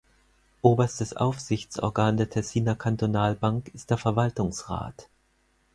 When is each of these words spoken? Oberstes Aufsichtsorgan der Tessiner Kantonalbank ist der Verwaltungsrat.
Oberstes 0.63 1.13
Aufsichtsorgan 1.15 2.17
der 2.17 2.27
Tessiner 2.27 2.73
Kantonalbank 2.75 3.67
ist 3.67 3.91
der 3.91 3.99
Verwaltungsrat. 3.99 5.07